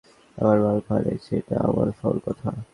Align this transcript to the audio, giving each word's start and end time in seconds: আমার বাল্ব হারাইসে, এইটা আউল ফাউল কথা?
আমার 0.37 0.57
বাল্ব 0.63 0.85
হারাইসে, 0.89 1.33
এইটা 1.37 1.55
আউল 1.65 1.89
ফাউল 1.99 2.17
কথা? 2.25 2.49